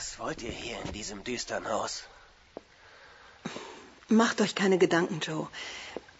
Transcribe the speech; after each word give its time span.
Was 0.00 0.18
wollt 0.18 0.42
ihr 0.42 0.50
hier 0.50 0.78
in 0.82 0.92
diesem 0.92 1.24
düsteren 1.24 1.68
Haus? 1.68 2.04
Macht 4.08 4.40
euch 4.40 4.54
keine 4.54 4.78
Gedanken, 4.78 5.20
Joe. 5.20 5.46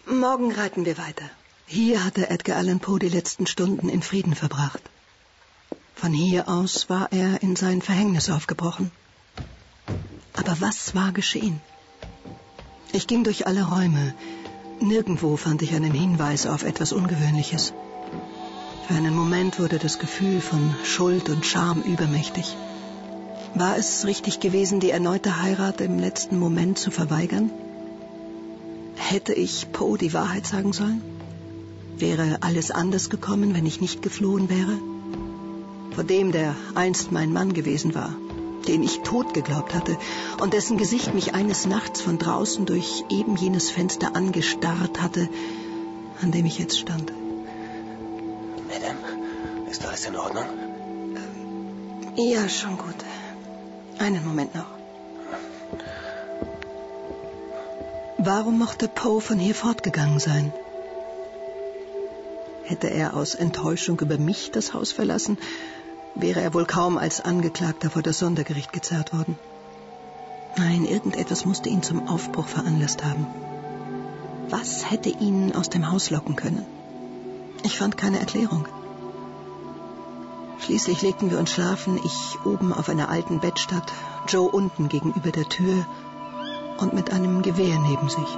Morgen 0.04 0.52
reiten 0.52 0.84
wir 0.84 0.98
weiter. 0.98 1.24
Hier 1.66 2.04
hatte 2.04 2.28
Edgar 2.28 2.58
Allan 2.58 2.80
Poe 2.80 2.98
die 2.98 3.08
letzten 3.08 3.46
Stunden 3.46 3.88
in 3.88 4.02
Frieden 4.02 4.34
verbracht. 4.34 4.82
Von 5.94 6.12
hier 6.12 6.46
aus 6.50 6.90
war 6.90 7.10
er 7.10 7.42
in 7.42 7.56
sein 7.56 7.80
Verhängnis 7.80 8.28
aufgebrochen. 8.28 8.90
Aber 10.34 10.60
was 10.60 10.94
war 10.94 11.12
geschehen? 11.12 11.62
Ich 12.92 13.06
ging 13.06 13.24
durch 13.24 13.46
alle 13.46 13.62
Räume. 13.62 14.14
Nirgendwo 14.80 15.38
fand 15.38 15.62
ich 15.62 15.74
einen 15.74 15.94
Hinweis 15.94 16.46
auf 16.46 16.64
etwas 16.64 16.92
Ungewöhnliches. 16.92 17.72
Für 18.86 18.94
einen 18.94 19.14
Moment 19.14 19.58
wurde 19.58 19.78
das 19.78 19.98
Gefühl 19.98 20.42
von 20.42 20.74
Schuld 20.84 21.30
und 21.30 21.46
Scham 21.46 21.80
übermächtig. 21.80 22.58
War 23.54 23.76
es 23.76 24.06
richtig 24.06 24.40
gewesen, 24.40 24.80
die 24.80 24.90
erneute 24.90 25.42
Heirat 25.42 25.80
im 25.80 25.98
letzten 25.98 26.38
Moment 26.38 26.78
zu 26.78 26.90
verweigern? 26.90 27.50
Hätte 28.96 29.32
ich 29.32 29.72
Poe 29.72 29.98
die 29.98 30.14
Wahrheit 30.14 30.46
sagen 30.46 30.72
sollen? 30.72 31.02
Wäre 31.96 32.38
alles 32.42 32.70
anders 32.70 33.10
gekommen, 33.10 33.54
wenn 33.54 33.66
ich 33.66 33.80
nicht 33.80 34.02
geflohen 34.02 34.48
wäre? 34.48 34.78
Vor 35.94 36.04
dem, 36.04 36.30
der 36.30 36.54
einst 36.74 37.10
mein 37.10 37.32
Mann 37.32 37.52
gewesen 37.52 37.94
war, 37.94 38.14
den 38.68 38.84
ich 38.84 39.00
tot 39.00 39.34
geglaubt 39.34 39.74
hatte 39.74 39.98
und 40.40 40.52
dessen 40.52 40.78
Gesicht 40.78 41.12
mich 41.12 41.34
eines 41.34 41.66
Nachts 41.66 42.00
von 42.00 42.18
draußen 42.18 42.66
durch 42.66 43.04
eben 43.10 43.36
jenes 43.36 43.68
Fenster 43.68 44.14
angestarrt 44.14 45.02
hatte, 45.02 45.28
an 46.22 46.30
dem 46.30 46.46
ich 46.46 46.58
jetzt 46.58 46.78
stand. 46.78 47.12
Madame, 48.68 48.98
ist 49.70 49.84
alles 49.84 50.06
in 50.06 50.16
Ordnung? 50.16 50.44
Ja, 52.16 52.48
schon 52.48 52.78
gut. 52.78 52.94
Einen 54.00 54.24
Moment 54.26 54.54
noch. 54.54 54.70
Warum 58.16 58.58
mochte 58.58 58.88
Poe 58.88 59.20
von 59.20 59.38
hier 59.38 59.54
fortgegangen 59.54 60.18
sein? 60.18 60.54
Hätte 62.64 62.88
er 62.88 63.14
aus 63.14 63.34
Enttäuschung 63.34 64.00
über 64.00 64.16
mich 64.16 64.50
das 64.52 64.72
Haus 64.72 64.90
verlassen, 64.92 65.36
wäre 66.14 66.40
er 66.40 66.54
wohl 66.54 66.64
kaum 66.64 66.96
als 66.96 67.20
Angeklagter 67.20 67.90
vor 67.90 68.00
das 68.00 68.18
Sondergericht 68.18 68.72
gezerrt 68.72 69.12
worden. 69.12 69.38
Nein, 70.56 70.86
irgendetwas 70.86 71.44
musste 71.44 71.68
ihn 71.68 71.82
zum 71.82 72.08
Aufbruch 72.08 72.48
veranlasst 72.48 73.04
haben. 73.04 73.26
Was 74.48 74.90
hätte 74.90 75.10
ihn 75.10 75.54
aus 75.54 75.68
dem 75.68 75.90
Haus 75.92 76.08
locken 76.08 76.36
können? 76.36 76.64
Ich 77.64 77.76
fand 77.76 77.98
keine 77.98 78.18
Erklärung. 78.18 78.66
Schließlich 80.62 81.02
legten 81.02 81.30
wir 81.30 81.38
uns 81.38 81.50
schlafen, 81.50 81.98
ich 82.04 82.38
oben 82.44 82.72
auf 82.72 82.88
einer 82.88 83.08
alten 83.08 83.40
Bettstatt, 83.40 83.92
Joe 84.28 84.48
unten 84.48 84.88
gegenüber 84.88 85.30
der 85.30 85.48
Tür 85.48 85.86
und 86.78 86.92
mit 86.92 87.12
einem 87.12 87.42
Gewehr 87.42 87.78
neben 87.78 88.08
sich. 88.08 88.28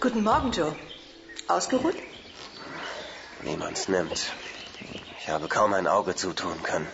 Guten 0.00 0.22
Morgen, 0.22 0.52
Joe. 0.52 0.74
Ausgeruht? 1.48 1.96
Niemand's 3.42 3.88
nimmt. 3.88 4.32
Ich 5.18 5.28
habe 5.28 5.48
kaum 5.48 5.72
ein 5.74 5.86
Auge 5.86 6.14
zutun 6.14 6.62
können. 6.62 6.86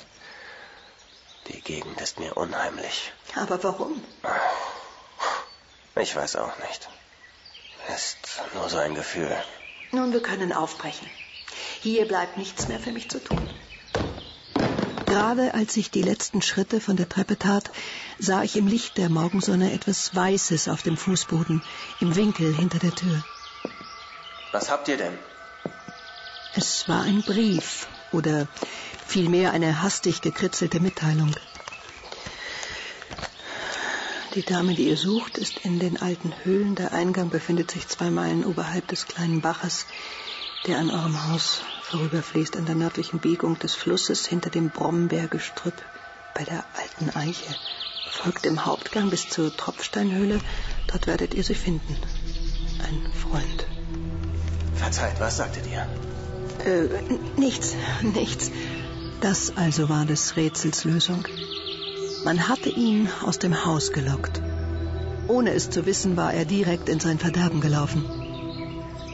Die 1.64 1.74
Gegend 1.74 2.00
ist 2.00 2.18
mir 2.18 2.36
unheimlich. 2.36 3.12
Aber 3.36 3.62
warum? 3.62 4.02
Ich 5.94 6.16
weiß 6.16 6.36
auch 6.36 6.58
nicht. 6.58 6.88
Ist 7.94 8.42
nur 8.54 8.68
so 8.68 8.78
ein 8.78 8.94
Gefühl. 8.94 9.36
Nun, 9.92 10.12
wir 10.12 10.22
können 10.22 10.52
aufbrechen. 10.52 11.08
Hier 11.80 12.08
bleibt 12.08 12.36
nichts 12.36 12.66
mehr 12.66 12.80
für 12.80 12.90
mich 12.90 13.08
zu 13.10 13.22
tun. 13.22 13.48
Gerade 15.06 15.54
als 15.54 15.76
ich 15.76 15.90
die 15.90 16.02
letzten 16.02 16.42
Schritte 16.42 16.80
von 16.80 16.96
der 16.96 17.08
Treppe 17.08 17.38
tat, 17.38 17.70
sah 18.18 18.42
ich 18.42 18.56
im 18.56 18.66
Licht 18.66 18.96
der 18.98 19.08
Morgensonne 19.08 19.72
etwas 19.72 20.14
Weißes 20.14 20.68
auf 20.68 20.82
dem 20.82 20.96
Fußboden, 20.96 21.62
im 22.00 22.16
Winkel 22.16 22.56
hinter 22.56 22.78
der 22.78 22.94
Tür. 22.94 23.22
Was 24.52 24.70
habt 24.70 24.88
ihr 24.88 24.96
denn? 24.96 25.16
Es 26.54 26.88
war 26.88 27.02
ein 27.02 27.22
Brief 27.22 27.86
oder 28.10 28.48
vielmehr 29.06 29.52
eine 29.52 29.82
hastig 29.82 30.22
gekritzelte 30.22 30.80
Mitteilung. 30.80 31.34
Die 34.34 34.42
Dame, 34.42 34.74
die 34.74 34.88
ihr 34.88 34.96
sucht, 34.96 35.36
ist 35.36 35.58
in 35.58 35.78
den 35.78 36.00
alten 36.00 36.32
Höhlen. 36.42 36.74
Der 36.74 36.94
Eingang 36.94 37.28
befindet 37.28 37.70
sich 37.70 37.86
zwei 37.88 38.10
Meilen 38.10 38.46
oberhalb 38.46 38.88
des 38.88 39.06
kleinen 39.06 39.42
Baches, 39.42 39.84
der 40.66 40.78
an 40.78 40.90
eurem 40.90 41.28
Haus 41.28 41.60
vorüberfließt, 41.82 42.56
an 42.56 42.64
der 42.64 42.74
nördlichen 42.74 43.18
Biegung 43.18 43.58
des 43.58 43.74
Flusses 43.74 44.24
hinter 44.24 44.48
dem 44.48 44.70
Brombeergestrüpp 44.70 45.74
bei 46.34 46.44
der 46.44 46.64
alten 46.78 47.10
Eiche. 47.10 47.54
Folgt 48.10 48.46
im 48.46 48.64
Hauptgang 48.64 49.10
bis 49.10 49.28
zur 49.28 49.54
Tropfsteinhöhle. 49.54 50.40
Dort 50.86 51.06
werdet 51.06 51.34
ihr 51.34 51.44
sie 51.44 51.54
finden. 51.54 51.94
Ein 52.78 53.12
Freund. 53.12 53.66
Verzeiht, 54.76 55.20
was 55.20 55.36
sagtet 55.36 55.64
ihr? 55.66 55.86
Äh, 56.64 56.88
nichts, 57.36 57.74
nichts. 58.00 58.50
Das 59.20 59.58
also 59.58 59.90
war 59.90 60.06
des 60.06 60.36
Rätsels 60.36 60.84
Lösung. 60.84 61.26
Man 62.24 62.48
hatte 62.48 62.70
ihn 62.70 63.08
aus 63.26 63.40
dem 63.40 63.64
Haus 63.64 63.92
gelockt. 63.92 64.40
Ohne 65.26 65.52
es 65.54 65.70
zu 65.70 65.86
wissen, 65.86 66.16
war 66.16 66.32
er 66.32 66.44
direkt 66.44 66.88
in 66.88 67.00
sein 67.00 67.18
Verderben 67.18 67.60
gelaufen. 67.60 68.04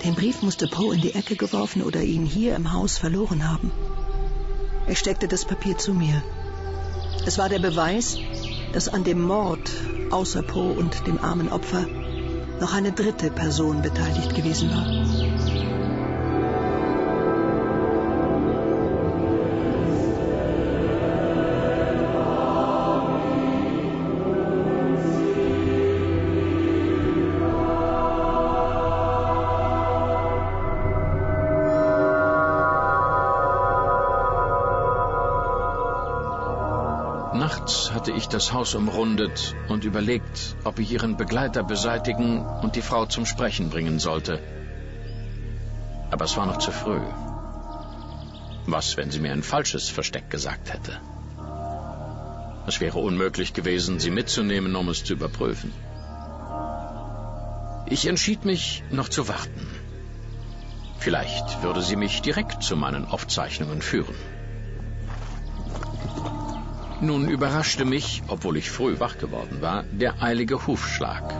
Den 0.05 0.15
Brief 0.15 0.43
musste 0.43 0.69
Poe 0.69 0.95
in 0.95 1.01
die 1.01 1.15
Ecke 1.15 1.35
geworfen 1.35 1.83
oder 1.83 2.03
ihn 2.03 2.27
hier 2.27 2.55
im 2.55 2.73
Haus 2.73 2.99
verloren 2.99 3.51
haben. 3.51 3.73
Ich 4.89 4.99
steckte 4.99 5.27
das 5.27 5.47
Papier 5.47 5.79
zu 5.79 5.95
mir. 5.95 6.23
Es 7.25 7.39
war 7.39 7.49
der 7.49 7.61
Beweis, 7.61 8.19
dass 8.73 8.89
an 8.89 9.05
dem 9.05 9.23
Mord 9.23 9.71
außer 10.11 10.43
Poe 10.43 10.73
und 10.73 11.07
dem 11.07 11.19
armen 11.19 11.49
Opfer 11.49 11.87
noch 12.61 12.75
eine 12.75 12.93
dritte 12.93 13.31
Person 13.31 13.81
beteiligt 13.81 14.35
gewesen 14.35 14.71
war. 14.71 15.18
Nachts 37.35 37.93
hatte 37.93 38.13
ich 38.13 38.29
das 38.29 38.53
Haus 38.53 38.75
umrundet 38.75 39.55
und 39.69 39.85
überlegt, 39.85 40.57
ob 40.65 40.79
ich 40.79 40.91
ihren 40.91 41.17
Begleiter 41.17 41.63
beseitigen 41.63 42.45
und 42.63 42.75
die 42.75 42.83
Frau 42.83 43.05
zum 43.07 43.27
Sprechen 43.27 43.69
bringen 43.71 43.99
sollte. 43.99 44.41
Aber 46.11 46.25
es 46.25 46.37
war 46.37 46.47
noch 46.47 46.59
zu 46.59 46.71
früh. 46.71 47.01
Was, 48.67 48.97
wenn 48.97 49.11
sie 49.11 49.21
mir 49.21 49.33
ein 49.33 49.43
falsches 49.43 49.89
Versteck 49.89 50.31
gesagt 50.31 50.73
hätte? 50.73 51.01
Es 52.67 52.81
wäre 52.81 52.99
unmöglich 52.99 53.53
gewesen, 53.53 53.99
sie 53.99 54.11
mitzunehmen, 54.11 54.75
um 54.75 54.89
es 54.89 55.05
zu 55.05 55.15
überprüfen. 55.15 55.73
Ich 57.87 58.07
entschied 58.07 58.45
mich, 58.45 58.83
noch 58.91 59.09
zu 59.09 59.29
warten. 59.29 59.67
Vielleicht 60.99 61.63
würde 61.63 61.83
sie 61.83 61.97
mich 61.97 62.21
direkt 62.23 62.63
zu 62.63 62.77
meinen 62.77 63.07
Aufzeichnungen 63.07 63.81
führen. 63.81 64.15
Nun 67.01 67.29
überraschte 67.29 67.85
mich, 67.85 68.23
obwohl 68.27 68.57
ich 68.57 68.71
früh 68.71 68.99
wach 68.99 69.19
geworden 69.19 69.63
war, 69.63 69.85
der 69.85 70.21
eilige 70.21 70.67
Hufschlag. 70.67 71.33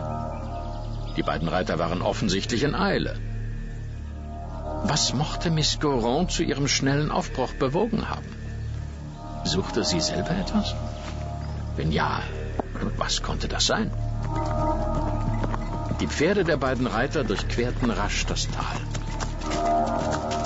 Die 1.17 1.23
beiden 1.23 1.49
Reiter 1.49 1.77
waren 1.79 2.01
offensichtlich 2.01 2.63
in 2.63 2.75
Eile. 2.75 3.15
Was 4.83 5.13
mochte 5.13 5.51
Miss 5.51 5.79
Goron 5.81 6.29
zu 6.29 6.43
ihrem 6.43 6.69
schnellen 6.69 7.11
Aufbruch 7.11 7.53
bewogen 7.53 8.09
haben? 8.09 8.29
Suchte 9.43 9.83
sie 9.83 9.99
selber 9.99 10.31
etwas? 10.31 10.75
Wenn 11.75 11.91
ja, 11.91 12.21
was 12.97 13.21
konnte 13.21 13.49
das 13.49 13.65
sein? 13.65 13.91
Die 15.99 16.07
Pferde 16.07 16.45
der 16.45 16.57
beiden 16.57 16.87
Reiter 16.87 17.25
durchquerten 17.25 17.91
rasch 17.91 18.25
das 18.25 18.47
Tal. 18.47 20.38